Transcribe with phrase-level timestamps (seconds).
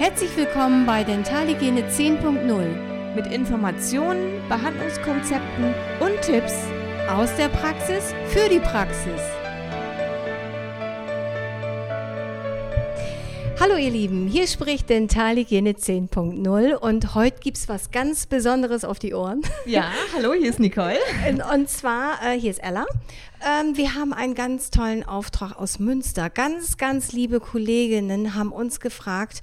[0.00, 6.54] Herzlich willkommen bei Dentalhygiene 10.0 mit Informationen, Behandlungskonzepten und Tipps
[7.06, 9.20] aus der Praxis für die Praxis.
[13.60, 18.98] Hallo ihr Lieben, hier spricht Dentalhygiene 10.0 und heute gibt es was ganz Besonderes auf
[18.98, 19.42] die Ohren.
[19.66, 20.96] Ja, hallo, hier ist Nicole.
[21.52, 22.86] Und, zwar, äh, hier ist Ella.
[23.46, 26.30] Ähm, wir haben einen ganz tollen Auftrag aus Münster.
[26.30, 29.42] Ganz, ganz liebe Kolleginnen haben uns gefragt,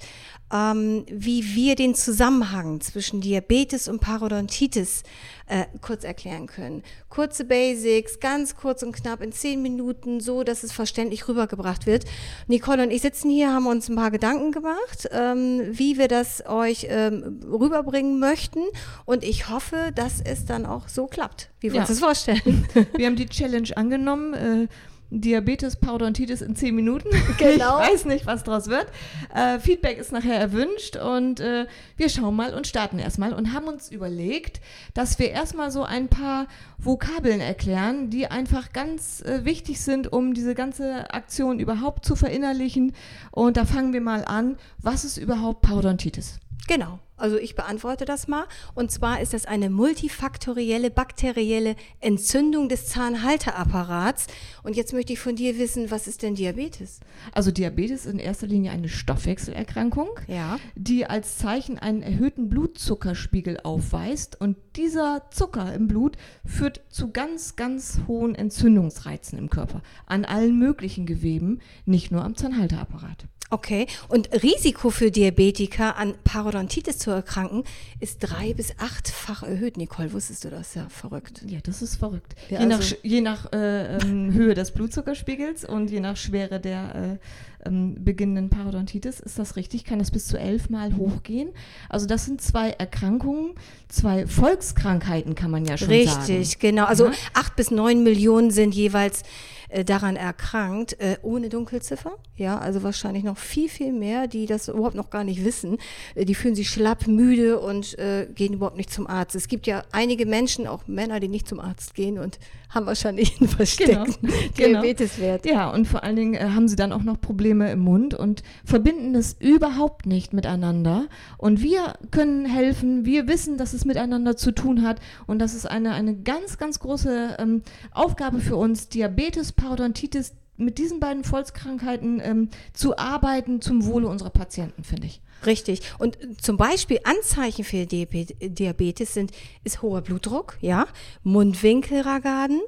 [0.52, 5.02] ähm, wie wir den Zusammenhang zwischen Diabetes und Parodontitis
[5.46, 6.82] äh, kurz erklären können.
[7.08, 12.04] Kurze Basics, ganz kurz und knapp in zehn Minuten, so dass es verständlich rübergebracht wird.
[12.46, 16.44] Nicole und ich sitzen hier, haben uns ein paar Gedanken gemacht, ähm, wie wir das
[16.46, 18.60] euch ähm, rüberbringen möchten.
[19.04, 21.80] Und ich hoffe, dass es dann auch so klappt, wie wir ja.
[21.82, 22.66] uns das vorstellen.
[22.96, 24.34] Wir haben die Challenge angenommen.
[24.34, 24.68] Äh,
[25.10, 27.08] Diabetes, Parodontitis in 10 Minuten.
[27.38, 27.80] Genau.
[27.80, 28.86] Ich weiß nicht, was draus wird.
[29.34, 33.68] Äh, Feedback ist nachher erwünscht und äh, wir schauen mal und starten erstmal und haben
[33.68, 34.60] uns überlegt,
[34.92, 40.34] dass wir erstmal so ein paar Vokabeln erklären, die einfach ganz äh, wichtig sind, um
[40.34, 42.92] diese ganze Aktion überhaupt zu verinnerlichen.
[43.30, 44.56] Und da fangen wir mal an.
[44.82, 46.40] Was ist überhaupt Parodontitis?
[46.66, 46.98] Genau.
[47.18, 48.44] Also ich beantworte das mal.
[48.74, 54.28] Und zwar ist das eine multifaktorielle bakterielle Entzündung des Zahnhalteapparats.
[54.62, 57.00] Und jetzt möchte ich von dir wissen, was ist denn Diabetes?
[57.32, 60.58] Also Diabetes ist in erster Linie eine Stoffwechselerkrankung, ja.
[60.74, 64.40] die als Zeichen einen erhöhten Blutzuckerspiegel aufweist.
[64.40, 69.82] Und dieser Zucker im Blut führt zu ganz, ganz hohen Entzündungsreizen im Körper.
[70.06, 73.26] An allen möglichen Geweben, nicht nur am Zahnhalteapparat.
[73.50, 77.64] Okay, und Risiko für Diabetiker an Parodontitis zu erkranken
[77.98, 79.78] ist drei- bis achtfach erhöht.
[79.78, 80.74] Nicole, wusstest du das?
[80.74, 81.42] Ja, verrückt.
[81.46, 82.34] Ja, das ist verrückt.
[82.50, 86.60] Ja, je, also nach, je nach äh, ähm, Höhe des Blutzuckerspiegels und je nach Schwere
[86.60, 87.18] der
[87.57, 91.50] äh, ähm, beginnenden Parodontitis ist das richtig, kann das bis zu elfmal hochgehen.
[91.88, 93.54] Also das sind zwei Erkrankungen,
[93.88, 96.26] zwei Volkskrankheiten kann man ja schon richtig, sagen.
[96.26, 96.84] Richtig, genau.
[96.84, 97.12] Also ja?
[97.34, 99.22] acht bis neun Millionen sind jeweils
[99.70, 102.12] äh, daran erkrankt, äh, ohne Dunkelziffer.
[102.36, 105.76] Ja, also wahrscheinlich noch viel, viel mehr, die das überhaupt noch gar nicht wissen.
[106.14, 107.96] Äh, die fühlen sich schlapp, müde und
[108.34, 109.34] gehen überhaupt nicht zum Arzt.
[109.34, 112.38] Es gibt ja einige Menschen, auch Männer, die nicht zum Arzt gehen und
[112.70, 114.82] haben wahrscheinlich einen versteckten genau, genau.
[114.82, 115.46] Diabeteswert.
[115.46, 119.14] Ja, und vor allen Dingen haben sie dann auch noch Probleme im Mund und verbinden
[119.14, 121.06] es überhaupt nicht miteinander.
[121.36, 125.66] Und wir können helfen, wir wissen, dass es miteinander zu tun hat und das ist
[125.66, 132.20] eine, eine ganz, ganz große ähm, Aufgabe für uns, Diabetes, Parodontitis, mit diesen beiden Volkskrankheiten
[132.22, 135.22] ähm, zu arbeiten zum Wohle unserer Patienten, finde ich.
[135.46, 135.80] Richtig.
[135.98, 139.30] Und zum Beispiel Anzeichen für Diabetes sind,
[139.62, 140.86] ist hoher Blutdruck, ja,
[141.22, 142.60] Mundwinkelragaden,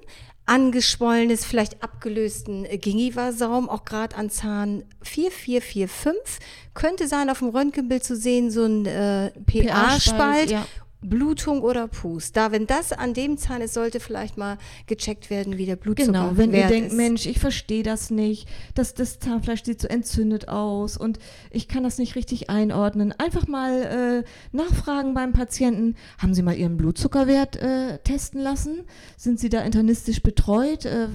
[0.51, 6.45] angeschwollenes, vielleicht abgelösten Gingivasaum, auch gerade an Zahn 4445.
[6.75, 10.51] Könnte sein, auf dem Röntgenbild zu sehen, so ein äh, pH-Spalt.
[10.51, 10.67] Ja.
[11.03, 12.37] Blutung oder Pust.
[12.37, 16.13] Da, wenn das an dem Zahn ist, sollte vielleicht mal gecheckt werden, wie der Blutzucker
[16.13, 16.97] Genau, wenn ihr denkt, ist.
[16.97, 21.19] Mensch, ich verstehe das nicht, das, das Zahnfleisch sieht so entzündet aus und
[21.51, 23.15] ich kann das nicht richtig einordnen.
[23.19, 28.81] Einfach mal äh, nachfragen beim Patienten, haben Sie mal Ihren Blutzuckerwert äh, testen lassen?
[29.17, 30.85] Sind Sie da internistisch betreut?
[30.85, 31.09] Äh,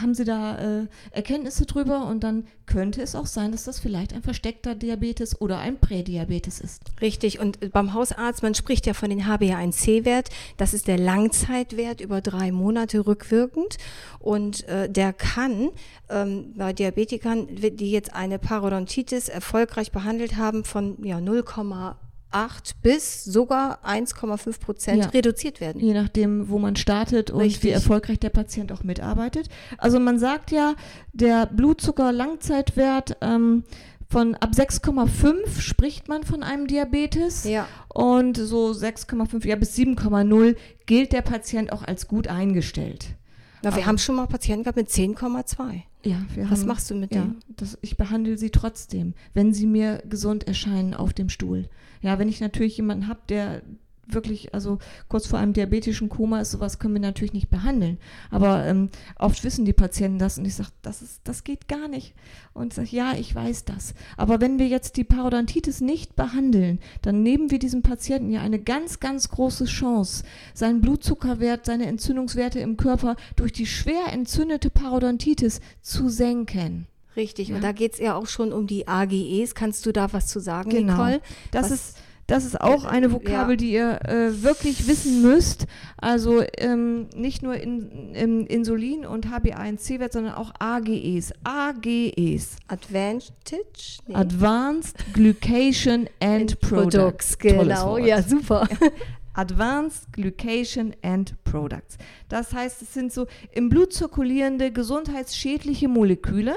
[0.00, 2.06] haben Sie da äh, Erkenntnisse drüber?
[2.06, 6.60] Und dann könnte es auch sein, dass das vielleicht ein versteckter Diabetes oder ein Prädiabetes
[6.60, 6.82] ist.
[7.00, 12.20] Richtig, und beim Hausarzt, man spricht ja von den HbA1c-Wert, das ist der Langzeitwert über
[12.20, 13.76] drei Monate rückwirkend.
[14.18, 15.70] Und äh, der kann
[16.08, 21.94] ähm, bei Diabetikern, die jetzt eine Parodontitis erfolgreich behandelt haben, von ja, 0,8
[22.34, 25.10] 8 bis sogar 1,5 Prozent ja.
[25.10, 25.80] reduziert werden.
[25.80, 27.62] Je nachdem, wo man startet und Richtig.
[27.62, 29.48] wie erfolgreich der Patient auch mitarbeitet.
[29.78, 30.74] Also man sagt ja,
[31.12, 33.64] der Blutzucker-Langzeitwert ähm,
[34.08, 37.44] von ab 6,5 spricht man von einem Diabetes.
[37.44, 37.66] Ja.
[37.88, 40.56] Und so 6,5 ja, bis 7,0
[40.86, 43.16] gilt der Patient auch als gut eingestellt.
[43.64, 45.82] Na, wir Aber haben schon mal Patienten gehabt mit 10,2.
[46.04, 47.36] Ja, Was haben, machst du mit ja, dem?
[47.48, 51.68] Das, ich behandle sie trotzdem, wenn sie mir gesund erscheinen auf dem Stuhl.
[52.02, 53.62] Ja, wenn ich natürlich jemanden habe, der
[54.08, 54.78] wirklich, also
[55.08, 57.98] kurz vor einem diabetischen Koma ist, sowas können wir natürlich nicht behandeln.
[58.30, 61.88] Aber ähm, oft wissen die Patienten das und ich sage, das, ist, das geht gar
[61.88, 62.14] nicht.
[62.52, 63.94] Und sage, ja, ich weiß das.
[64.16, 68.60] Aber wenn wir jetzt die Parodontitis nicht behandeln, dann nehmen wir diesem Patienten ja eine
[68.60, 70.24] ganz, ganz große Chance,
[70.54, 76.86] seinen Blutzuckerwert, seine Entzündungswerte im Körper durch die schwer entzündete Parodontitis zu senken.
[77.16, 77.56] Richtig, ja.
[77.56, 79.54] und da geht es ja auch schon um die AGEs.
[79.54, 80.92] Kannst du da was zu sagen, genau.
[80.92, 81.20] Nicole?
[81.50, 81.72] Das was?
[81.72, 83.56] ist Das ist auch eine Vokabel, Ja.
[83.56, 85.66] die ihr äh, wirklich wissen müsst.
[85.98, 91.32] Also ähm, nicht nur in, in Insulin und HbA1c-Wert, sondern auch AGEs.
[91.44, 92.56] AGEs.
[92.68, 93.98] Advantage?
[94.06, 94.14] Nee.
[94.14, 97.36] Advanced Glycation and Products.
[97.36, 97.98] Tolles genau.
[97.98, 98.66] Ja, super.
[99.34, 101.98] Advanced Glycation and Products.
[102.28, 106.54] Das heißt, es sind so im Blut zirkulierende gesundheitsschädliche Moleküle,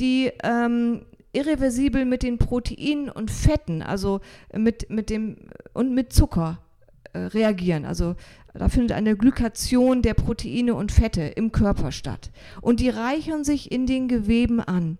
[0.00, 4.20] die ähm, irreversibel mit den Proteinen und Fetten, also
[4.56, 5.36] mit, mit dem
[5.72, 6.58] und mit Zucker
[7.12, 7.84] äh, reagieren.
[7.84, 8.16] Also
[8.54, 12.30] da findet eine Glykation der Proteine und Fette im Körper statt.
[12.60, 14.98] Und die reichern sich in den Geweben an.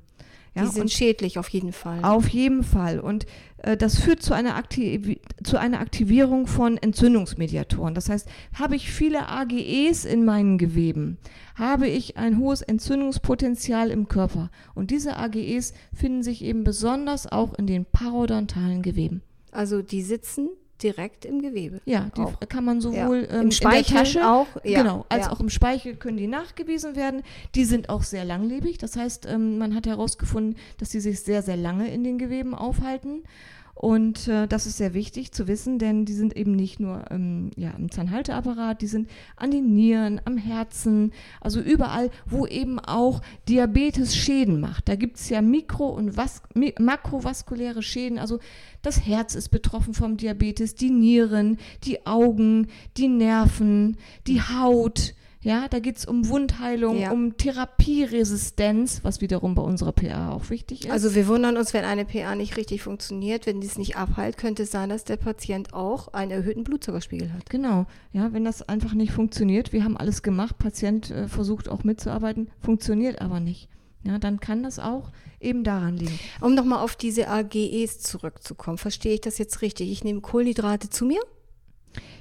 [0.55, 2.05] Ja, Die sind schädlich auf jeden Fall.
[2.05, 3.01] auf jeden Fall.
[3.01, 3.27] Und
[3.59, 7.95] äh, das führt zu einer, Aktiv zu einer Aktivierung von Entzündungsmediatoren.
[7.95, 11.19] Das heißt, habe ich viele AGEs in meinen Geweben,
[11.57, 14.51] habe ich ein hohes Entzündungspotenzial im Körper.
[14.75, 19.23] Und diese AGEs finden sich eben besonders auch in den parodontalen Geweben.
[19.51, 20.51] Also die sitzen
[20.85, 21.81] direkt im Gewebe.
[21.85, 22.39] Ja, die Auch.
[22.49, 22.83] kann man Ja.
[22.83, 24.47] sowohl ähm, Im Speichel Tasche auch.
[24.63, 24.83] Ja.
[24.83, 25.33] genau, als ja.
[25.33, 27.23] auch im Speichel können die nachgewiesen werden.
[27.55, 28.79] Die sind auch sehr langlebig.
[28.79, 32.55] Das heißt, ähm, man hat herausgefunden, dass sie sich sehr, sehr lange in den Geweben
[32.55, 33.25] aufhalten.
[33.75, 37.51] Und äh, das ist sehr wichtig zu wissen, denn die sind eben nicht nur ähm,
[37.57, 43.21] ja, im Zahnhalteapparat, die sind an den Nieren, am Herzen, also überall, wo eben auch
[43.49, 44.89] Diabetes Schäden macht.
[44.89, 46.43] Da gibt es ja mikro- und vas
[46.79, 48.19] makrovaskuläre Schäden.
[48.19, 48.39] Also
[48.83, 53.97] das Herz ist betroffen vom Diabetes, die Nieren, die Augen, die Nerven,
[54.29, 55.15] die Haut.
[55.45, 57.13] Ja, da geht es um Wundheilung, Ja.
[57.13, 60.91] um Therapieresistenz, was wiederum bei unserer PA auch wichtig ist.
[60.91, 64.65] Also wir wundern uns, wenn eine PA nicht richtig funktioniert, wenn dies nicht abheilt, könnte
[64.65, 67.51] es sein, dass der Patient auch einen erhöhten Blutzuckerspiegel hat.
[67.51, 71.85] Genau, ja, wenn das einfach nicht funktioniert, wir haben alles gemacht, Patient äh, versucht auch
[71.85, 73.69] mitzuarbeiten, funktioniert aber nicht.
[74.03, 75.11] Ja, dann kann das auch
[75.41, 76.19] eben daran liegen.
[76.41, 79.91] Um nochmal auf diese AGEs zurückzukommen, verstehe ich das jetzt richtig?
[79.91, 81.21] Ich nehme Kohlenhydrate zu mir.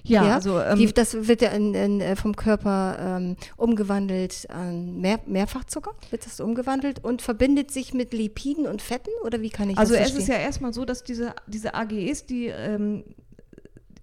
[0.04, 4.50] Ja, Ja, also ähm, Die, das wird ja in, in, äh, vom Körper ähm, umgewandelt
[4.50, 9.50] an Mehr, Mehrfachzucker, wird das umgewandelt und verbindet sich mit Lipiden und Fetten oder wie
[9.50, 10.36] kann ich also das es verstehen?
[10.36, 13.04] ist ja erstmal so, dass diese, diese AGEs, die ähm,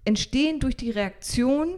[0.05, 1.75] entstehen durch die Reaktion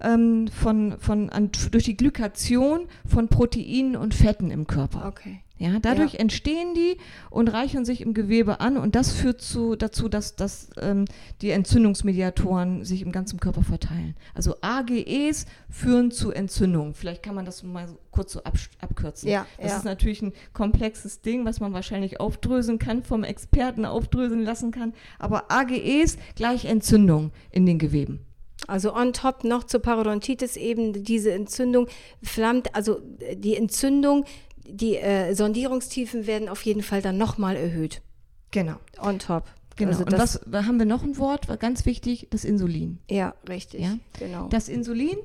[0.00, 5.06] ähm, von, von, an, durch die Glykation von Proteinen und Fetten im Körper.
[5.06, 5.42] Okay.
[5.58, 6.98] Ja, dadurch entstehen die
[7.30, 11.06] und reichern sich im Gewebe an und das führt zu, dazu, dass, dass ähm,
[11.40, 14.16] die Entzündungsmediatoren sich im ganzen Körper verteilen.
[14.34, 16.92] Also AGEs führen zu Entzündungen.
[16.92, 19.30] Vielleicht kann man das mal so kurz so absch- abkürzen.
[19.30, 19.76] Ja, das ja.
[19.78, 24.92] ist natürlich ein komplexes Ding, was man wahrscheinlich aufdröseln kann, vom Experten aufdröseln lassen kann.
[25.18, 28.20] Aber AGEs gleich Entzündung in den Geweben.
[28.66, 31.88] Also on top noch zur Parodontitis eben diese Entzündung
[32.22, 33.00] flammt, also
[33.34, 34.24] die Entzündung,
[34.68, 38.02] die äh, Sondierungstiefen werden auf jeden Fall dann nochmal erhöht.
[38.50, 38.76] Genau.
[39.00, 39.44] On top.
[39.76, 39.90] Genau.
[39.90, 42.98] Also und das, was da haben wir noch ein Wort, war ganz wichtig, das Insulin.
[43.10, 43.80] ja, richtig.
[43.80, 43.98] Ja?
[44.18, 44.48] Genau.
[44.48, 45.18] Das Insulin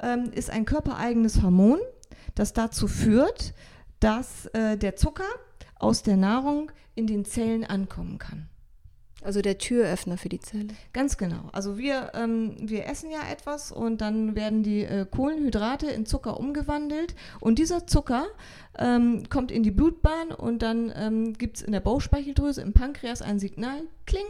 [0.00, 1.78] ähm, ist ein körpereigenes Hormon,
[2.34, 3.54] das dazu führt,
[4.00, 5.24] dass äh, der Zucker
[5.78, 8.48] aus der Nahrung in den Zellen ankommen kann.
[9.24, 10.68] Also der Türöffner für die Zelle.
[10.92, 11.48] Ganz genau.
[11.52, 16.38] Also wir, ähm, wir essen ja etwas und dann werden die äh, Kohlenhydrate in Zucker
[16.38, 18.26] umgewandelt und dieser Zucker
[18.78, 23.22] ähm, kommt in die Blutbahn und dann ähm, gibt es in der Bauchspeicheldrüse, im Pankreas
[23.22, 24.22] ein Signal, kling,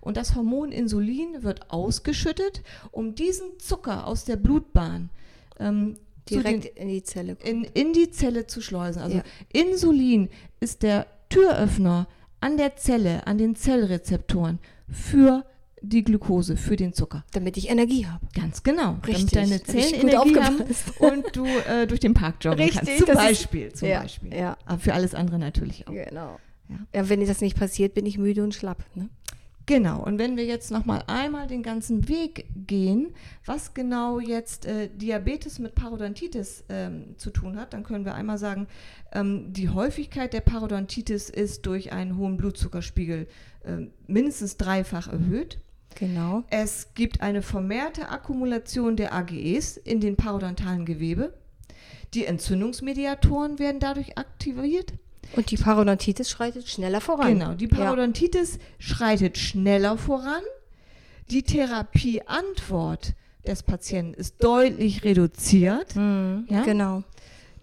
[0.00, 5.10] und das Hormon Insulin wird ausgeschüttet, um diesen Zucker aus der Blutbahn
[5.58, 5.96] ähm,
[6.26, 7.36] zu den, Direkt in die Zelle.
[7.44, 9.02] in, in die Zelle zu schleusen.
[9.02, 9.22] Also Ja.
[9.52, 10.28] Insulin
[10.60, 12.06] ist der Türöffner
[12.40, 15.44] an der Zelle, an den Zellrezeptoren für
[15.82, 17.24] die Glucose, für den Zucker.
[17.32, 18.26] Damit ich Energie habe.
[18.34, 18.96] Ganz genau.
[19.06, 19.30] Richtig.
[19.30, 20.64] Damit deine Zellen Energie haben
[20.98, 22.98] und du äh, durch den Park joggen Richtig, kannst.
[22.98, 23.72] Zum das ist- Beispiel.
[23.72, 24.34] Zum ja, Beispiel.
[24.34, 24.56] ja.
[24.66, 25.92] Aber für alles andere natürlich auch.
[25.92, 26.38] Genau.
[26.68, 26.76] Ja.
[26.94, 27.08] Ja.
[27.08, 28.84] wenn das nicht passiert, bin ich müde und schlapp.
[28.94, 29.08] Ne?
[29.66, 33.14] Genau, und wenn wir jetzt nochmal einmal den ganzen Weg gehen,
[33.44, 38.38] was genau jetzt äh, Diabetes mit Parodontitis ähm, zu tun hat, dann können wir einmal
[38.38, 38.66] sagen,
[39.12, 43.28] ähm, die Häufigkeit der Parodontitis ist durch einen hohen Blutzuckerspiegel
[43.64, 45.58] äh, mindestens dreifach erhöht.
[45.94, 46.44] Genau.
[46.50, 51.34] Es gibt eine vermehrte Akkumulation der AGEs in den parodontalen Gewebe.
[52.14, 54.94] Die Entzündungsmediatoren werden dadurch aktiviert.
[55.36, 57.38] Und die Parodontitis schreitet schneller voran.
[57.38, 60.42] Genau, die Parodontitis schreitet schneller voran.
[61.30, 63.14] Die Therapieantwort
[63.46, 65.94] des Patienten ist deutlich reduziert.
[65.94, 66.00] Ja.
[66.00, 66.46] Mhm.
[66.48, 66.62] Ja?
[66.62, 67.02] Genau.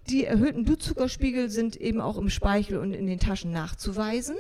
[0.10, 4.36] Die erhöhten Blutzuckerspiegel sind eben auch im Speichel und in den Taschen nachzuweisen.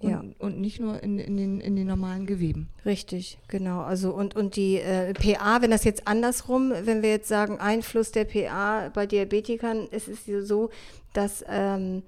[0.00, 0.22] Und, Ja.
[0.38, 2.68] und nicht nur in, in, den, in den normalen Geweben.
[2.84, 3.80] Richtig, genau.
[3.80, 8.10] Also und, und die äh, PA, wenn das jetzt andersrum, wenn wir jetzt sagen, Einfluss
[8.12, 10.68] der PA bei Diabetikern, es ist ja so,
[11.14, 12.02] dass ähm,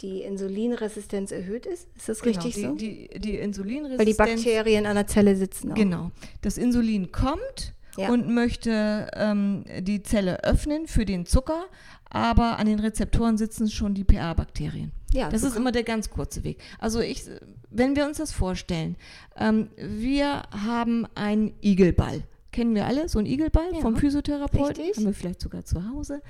[0.00, 1.88] die Insulinresistenz erhöht ist.
[1.96, 2.74] Ist das Genau, richtig die, so?
[2.74, 3.98] Die, die Insulinresistenz.
[3.98, 5.72] Weil die Bakterien an der Zelle sitzen.
[5.72, 5.74] Auch.
[5.74, 6.10] Genau.
[6.42, 8.10] Das Insulin kommt Ja.
[8.10, 11.66] und möchte ähm, die Zelle öffnen für den Zucker,
[12.10, 14.92] aber an den Rezeptoren sitzen schon die PA-Bakterien.
[15.12, 16.58] Ja, das so ist immer der ganz kurze Weg.
[16.78, 17.22] Also ich,
[17.70, 18.96] wenn wir uns das vorstellen,
[19.36, 22.22] ähm, wir haben einen Igelball.
[22.52, 24.84] Kennen wir alle, so einen Igelball Ja, vom Physiotherapeuten?
[24.96, 26.22] Haben wir vielleicht sogar zu Hause.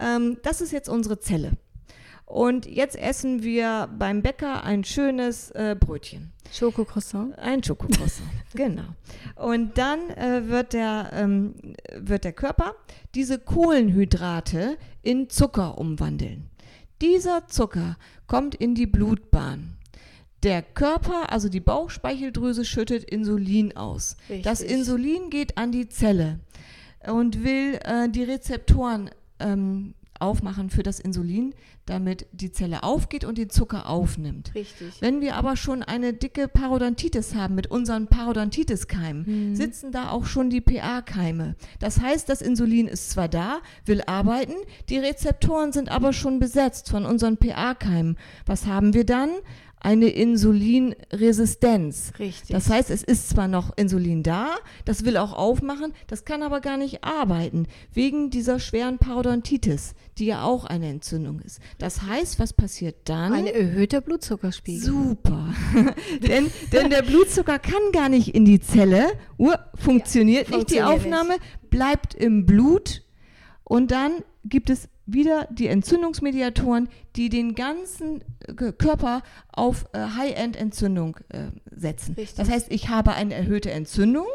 [0.00, 1.52] Ähm, das ist jetzt unsere Zelle.
[2.32, 6.32] Und jetzt essen wir beim Bäcker ein schönes äh, Brötchen.
[6.50, 7.38] Schokocroissant.
[7.38, 8.86] Ein Schokocroissant, genau.
[9.36, 12.74] Und dann äh, wird, der, ähm, wird der Körper
[13.14, 16.48] diese Kohlenhydrate in Zucker umwandeln.
[17.02, 19.76] Dieser Zucker kommt in die Blutbahn.
[20.42, 24.16] Der Körper, also die Bauchspeicheldrüse, schüttet Insulin aus.
[24.42, 24.78] Das Richtig.
[24.78, 26.40] Insulin geht an die Zelle
[27.06, 33.38] und will äh, die Rezeptoren ähm, aufmachen für das Insulin, damit die Zelle aufgeht und
[33.38, 34.54] den Zucker aufnimmt.
[34.54, 35.00] Richtig.
[35.00, 40.48] Wenn wir aber schon eine dicke Parodontitis haben mit unseren Parodontitis-Keimen, sitzen da auch schon
[40.48, 41.56] die PA-Keime.
[41.80, 44.54] Das heißt, das Insulin ist zwar da, will arbeiten,
[44.88, 48.16] die Rezeptoren sind aber schon besetzt von unseren PA-Keimen.
[48.46, 49.30] Was haben wir dann?
[49.84, 52.12] Eine Insulinresistenz.
[52.20, 52.50] Richtig.
[52.50, 56.60] Das heißt, es ist zwar noch Insulin da, das will auch aufmachen, das kann aber
[56.60, 61.58] gar nicht arbeiten, wegen dieser schweren Parodontitis, die ja auch eine Entzündung ist.
[61.78, 63.32] Das heißt, was passiert dann?
[63.32, 64.84] Ein erhöhter Blutzuckerspiegel.
[64.84, 65.52] Super.
[66.22, 69.14] denn, denn der Blutzucker kann gar nicht in die Zelle.
[69.36, 70.70] Uh, funktioniert nicht.
[70.70, 71.38] Die Aufnahme
[71.70, 73.02] bleibt im Blut.
[73.64, 74.12] Und dann
[74.44, 82.14] gibt es wieder die Entzündungsmediatoren, die den ganzen äh, Körper auf äh, High-End-Entzündung äh, setzen.
[82.14, 82.36] Richtig.
[82.36, 84.26] Das heißt, ich habe eine erhöhte Entzündung.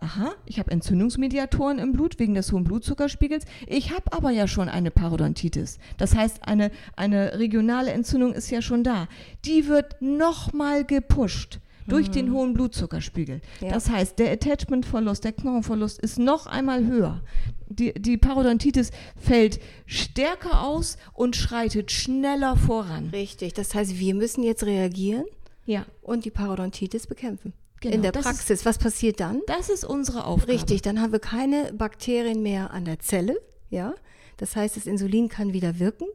[0.00, 3.44] Aha, ich habe Entzündungsmediatoren im Blut wegen des hohen Blutzuckerspiegels.
[3.66, 5.78] Ich habe aber ja schon eine Parodontitis.
[5.96, 9.08] Das heißt, eine, eine regionale Entzündung ist ja schon da.
[9.44, 13.36] Die wird nochmal gepusht durch den hohen Blutzuckerspiegel.
[13.60, 13.66] Mhm.
[13.66, 13.72] Ja.
[13.72, 17.22] Das heißt, der Attachmentverlust, der Knochenverlust ist noch einmal höher.
[17.68, 23.08] Die, die Parodontitis fällt stärker aus und schreitet schneller voran.
[23.12, 23.54] Richtig.
[23.54, 25.24] Das heißt, wir müssen jetzt reagieren
[25.66, 27.52] Ja, und die Parodontitis bekämpfen.
[27.80, 28.64] Genau, In der das ist- Praxis.
[28.66, 29.40] Was passiert dann?
[29.46, 30.52] das ist unsere Aufgabe.
[30.52, 33.36] Richtig, dann haben wir keine Bakterien mehr an der Zelle.
[33.70, 33.94] Ja,
[34.38, 36.06] das heißt, das Insulin kann wieder wirken.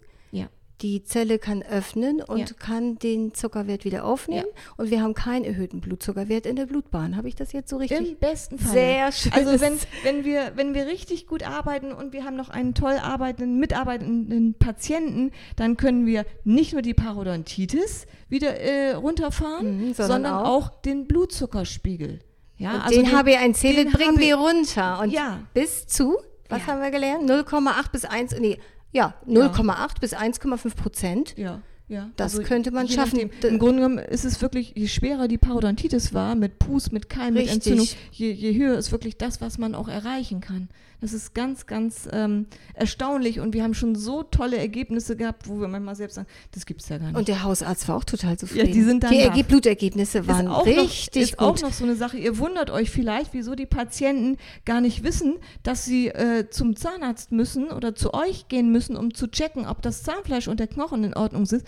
[0.83, 0.89] Ja.
[0.89, 2.45] Die Zelle kann öffnen und Ja.
[2.59, 4.47] kann den Zuckerwert wieder aufnehmen.
[4.77, 7.15] Und wir haben keinen erhöhten Blutzuckerwert in der Blutbahn.
[7.15, 8.11] Habe ich das jetzt so richtig?
[8.11, 8.73] Im besten Fall.
[8.73, 9.31] Sehr schön.
[9.33, 12.97] Also wenn, wenn, wir, wenn wir richtig gut arbeiten und wir haben noch einen toll
[13.01, 20.23] arbeitenden, mitarbeitenden Patienten, dann können wir nicht nur die Parodontitis wieder äh, runterfahren, Mhm, sondern
[20.23, 22.19] sondern, auch- auch, den Blutzuckerspiegel.
[22.57, 24.99] Ja, also den HbA1c-Wert den bringen HB wir runter.
[25.01, 25.39] Und Ja.
[25.53, 26.17] bis zu,
[26.49, 26.67] was Ja.
[26.67, 27.23] haben wir gelernt?
[27.29, 28.59] 0,8 bis 1, nee,
[28.93, 31.37] ja, 0,8 bis 1,5 Prozent.
[31.37, 32.09] Ja, ja.
[32.15, 33.29] Das könnte man schaffen.
[33.31, 33.49] nachdem.
[33.49, 37.33] Im Grunde genommen ist es wirklich, je schwerer die Parodontitis war, mit Pus, mit Keim,
[37.33, 37.55] mit Richtig.
[37.55, 40.69] Entzündung, je, je höher ist wirklich das, was man auch erreichen kann.
[41.03, 45.59] Das ist ganz, ganz ähm, erstaunlich und wir haben schon so tolle Ergebnisse gehabt, wo
[45.59, 47.17] wir manchmal selbst sagen, das gibt es ja gar nicht.
[47.17, 48.71] Und der Hausarzt war auch total zufrieden.
[48.71, 49.35] die sind Die danach.
[49.35, 51.47] Erge Blutergebnisse waren ist auch richtig noch, ist gut.
[51.47, 52.17] auch noch so eine Sache.
[52.17, 57.33] Ihr wundert euch vielleicht, wieso die Patienten gar nicht wissen, dass sie äh, zum Zahnarzt
[57.33, 61.03] müssen oder zu euch gehen müssen, um zu checken, ob das Zahnfleisch und der Knochen
[61.03, 61.65] in Ordnung sind.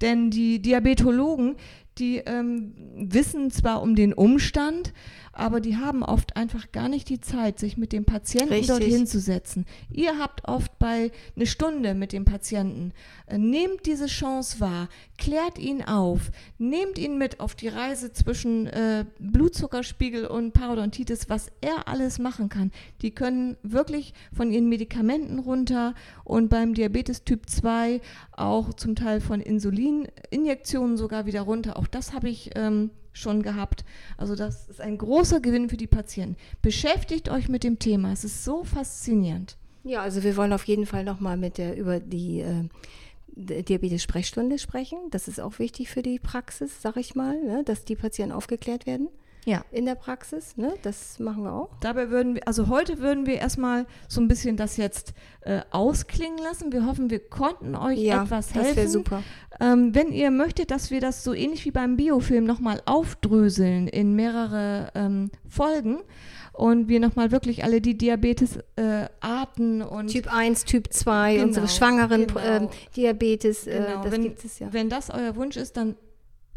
[0.00, 1.56] Denn die Diabetologen,
[1.98, 4.92] die ähm, wissen zwar um den Umstand,
[5.36, 8.68] aber die haben oft einfach gar nicht die Zeit, sich mit dem Patienten Richtig.
[8.68, 9.66] dort hinzusetzen.
[9.90, 12.92] Ihr habt oft bei eine Stunde mit dem Patienten,
[13.26, 14.88] äh, nehmt diese Chance wahr,
[15.18, 21.48] klärt ihn auf, nehmt ihn mit auf die Reise zwischen äh, Blutzuckerspiegel und Parodontitis, was
[21.60, 22.72] er alles machen kann.
[23.02, 28.00] Die können wirklich von ihren Medikamenten runter und beim Diabetes Typ 2
[28.32, 31.76] auch zum Teil von Insulininjektionen sogar wieder runter.
[31.76, 33.84] Auch das habe ich ähm, schon gehabt.
[34.16, 36.36] Also das ist ein großer Gewinn für die Patienten.
[36.62, 38.12] Beschäftigt euch mit dem Thema.
[38.12, 39.56] Es ist so faszinierend.
[39.84, 42.68] Ja, also wir wollen auf jeden Fall nochmal mit der über die äh,
[43.36, 44.98] Diabetes-Sprechstunde sprechen.
[45.10, 47.62] Das ist auch wichtig für die Praxis, sag ich mal, ne?
[47.64, 49.08] dass die Patienten aufgeklärt werden
[49.46, 49.64] Ja.
[49.70, 50.56] in der Praxis.
[50.56, 50.74] Ne?
[50.82, 51.70] Das machen wir auch.
[51.80, 56.38] Dabei würden wir, also heute würden wir erstmal so ein bisschen das jetzt äh, ausklingen
[56.38, 56.72] lassen.
[56.72, 58.76] Wir hoffen, wir konnten euch Ja, etwas das helfen.
[58.76, 59.22] wäre super.
[59.60, 64.14] Ähm, wenn ihr möchtet, dass wir das so ähnlich wie beim Biofilm nochmal aufdröseln in
[64.16, 66.00] mehrere ähm, Folgen
[66.52, 72.26] und wir nochmal wirklich alle die Diabetes-Arten und Typ 1, Typ 2, Genau, unsere schwangeren
[72.26, 72.40] genau.
[72.40, 74.72] ähm, Diabetes, äh, Genau, das wenn, gibt es ja.
[74.72, 75.96] wenn das euer Wunsch ist, dann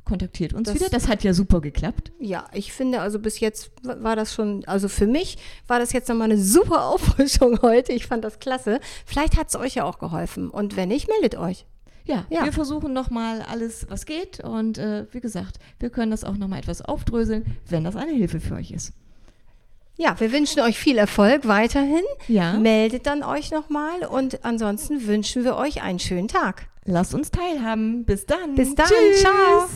[0.10, 0.90] kontaktiert uns Das- wieder.
[0.90, 2.12] Das hat ja super geklappt.
[2.20, 5.38] Ja, ich finde, also bis jetzt wa- war das schon, also für mich
[5.68, 7.94] war das jetzt nochmal eine super Auffrischung heute.
[7.94, 8.82] Ich fand das klasse.
[9.06, 10.50] Vielleicht hat es euch ja auch geholfen.
[10.50, 11.66] Und wenn nicht, meldet euch.
[12.06, 12.44] ja, Ja.
[12.44, 14.44] wir versuchen nochmal alles, was geht.
[14.44, 18.40] Und äh, wie gesagt, wir können das auch nochmal etwas aufdröseln, wenn das eine Hilfe
[18.42, 18.92] für euch ist.
[19.98, 22.04] Ja, wir wünschen euch viel Erfolg weiterhin.
[22.30, 22.54] Ja.
[22.58, 26.68] Meldet dann euch nochmal und ansonsten wünschen wir euch einen schönen Tag.
[26.86, 28.06] Lasst uns teilhaben.
[28.06, 28.56] Bis dann.
[28.56, 28.88] Bis dann.
[28.88, 29.20] Tschüss.
[29.22, 29.68] Ciao.